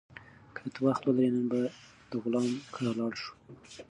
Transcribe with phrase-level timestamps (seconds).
[0.55, 1.59] که ته وخت ولرې، نن به
[2.11, 3.33] د غلام کره لاړ شو.